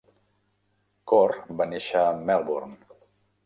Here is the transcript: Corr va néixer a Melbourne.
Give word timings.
Corr 1.11 1.37
va 1.61 1.69
néixer 1.77 2.03
a 2.09 2.19
Melbourne. 2.33 2.99